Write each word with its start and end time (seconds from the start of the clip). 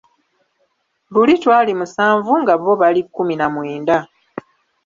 Luli 1.11 1.35
twali 1.43 1.71
musanvu 1.79 2.31
nga 2.41 2.53
bo 2.61 2.73
bali 2.81 3.01
kkumi 3.07 3.35
na 3.37 3.47
mwenda. 3.53 3.97